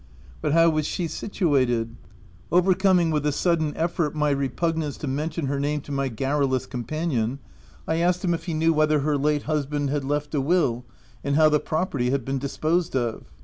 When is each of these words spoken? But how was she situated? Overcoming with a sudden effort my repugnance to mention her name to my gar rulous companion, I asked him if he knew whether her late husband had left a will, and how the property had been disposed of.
But 0.41 0.53
how 0.53 0.71
was 0.71 0.87
she 0.87 1.05
situated? 1.07 1.95
Overcoming 2.51 3.11
with 3.11 3.23
a 3.23 3.31
sudden 3.31 3.77
effort 3.77 4.15
my 4.15 4.31
repugnance 4.31 4.97
to 4.97 5.07
mention 5.07 5.45
her 5.45 5.59
name 5.59 5.81
to 5.81 5.91
my 5.91 6.07
gar 6.09 6.39
rulous 6.41 6.67
companion, 6.67 7.37
I 7.87 7.97
asked 7.97 8.23
him 8.25 8.33
if 8.33 8.45
he 8.45 8.55
knew 8.55 8.73
whether 8.73 9.01
her 9.01 9.15
late 9.15 9.43
husband 9.43 9.91
had 9.91 10.03
left 10.03 10.33
a 10.33 10.41
will, 10.41 10.85
and 11.23 11.35
how 11.35 11.49
the 11.49 11.59
property 11.59 12.09
had 12.09 12.25
been 12.25 12.39
disposed 12.39 12.95
of. 12.95 13.31